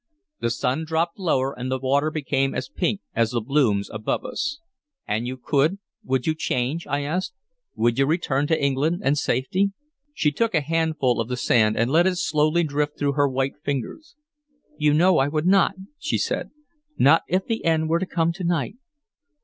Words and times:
The 0.39 0.49
sun 0.49 0.83
dropped 0.83 1.19
lower, 1.19 1.53
and 1.55 1.71
the 1.71 1.77
water 1.77 2.09
became 2.09 2.55
as 2.55 2.69
pink 2.69 3.01
as 3.13 3.29
the 3.29 3.39
blooms 3.39 3.87
above 3.91 4.25
us. 4.25 4.59
"An 5.07 5.27
you 5.27 5.37
could, 5.37 5.77
would 6.03 6.25
you 6.25 6.33
change?" 6.33 6.87
I 6.87 7.01
asked. 7.03 7.35
"Would 7.75 7.99
you 7.99 8.07
return 8.07 8.47
to 8.47 8.59
England 8.59 9.01
and 9.03 9.15
safety?" 9.15 9.73
She 10.11 10.31
took 10.31 10.55
a 10.55 10.61
handful 10.61 11.21
of 11.21 11.27
the 11.27 11.37
sand 11.37 11.77
and 11.77 11.91
let 11.91 12.07
it 12.07 12.15
slowly 12.17 12.63
drift 12.63 12.97
through 12.97 13.13
her 13.13 13.29
white 13.29 13.61
fingers. 13.63 14.15
"You 14.75 14.95
know 14.95 15.17
that 15.17 15.19
I 15.19 15.27
would 15.27 15.45
not," 15.45 15.75
she 15.99 16.17
said; 16.17 16.49
"not 16.97 17.21
if 17.27 17.45
the 17.45 17.63
end 17.63 17.87
were 17.87 17.99
to 17.99 18.07
come 18.07 18.33
to 18.33 18.43
night. 18.43 18.77